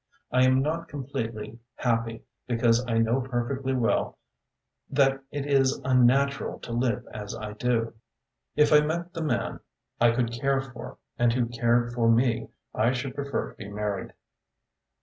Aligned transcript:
I 0.31 0.45
am 0.45 0.63
not 0.63 0.87
completely 0.87 1.59
happy 1.75 2.23
because 2.47 2.83
I 2.87 2.97
know 2.97 3.21
perfectly 3.21 3.75
well 3.75 4.17
that 4.89 5.23
it 5.29 5.45
is 5.45 5.79
unnatural 5.85 6.57
to 6.61 6.71
live 6.71 7.05
as 7.13 7.35
I 7.35 7.53
do. 7.53 7.93
If 8.55 8.73
I 8.73 8.79
met 8.81 9.13
the 9.13 9.21
man 9.21 9.59
I 9.99 10.09
could 10.09 10.31
care 10.31 10.59
for 10.61 10.97
and 11.19 11.31
who 11.33 11.45
cared 11.45 11.93
for 11.93 12.09
me, 12.09 12.49
I 12.73 12.93
should 12.93 13.13
prefer 13.13 13.51
to 13.51 13.55
be 13.55 13.69
married." 13.69 14.13